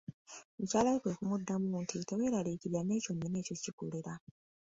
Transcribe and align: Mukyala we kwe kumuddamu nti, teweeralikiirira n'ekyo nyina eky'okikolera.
Mukyala 0.57 0.89
we 0.93 0.99
kwe 1.03 1.15
kumuddamu 1.17 1.67
nti, 1.83 1.95
teweeralikiirira 2.07 2.81
n'ekyo 2.83 3.11
nyina 3.13 3.37
eky'okikolera. 3.41 4.13